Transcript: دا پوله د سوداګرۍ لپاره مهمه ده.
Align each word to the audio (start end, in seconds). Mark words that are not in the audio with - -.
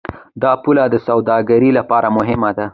دا 0.43 0.51
پوله 0.63 0.83
د 0.89 0.95
سوداګرۍ 1.07 1.71
لپاره 1.79 2.07
مهمه 2.17 2.51
ده. 2.57 2.67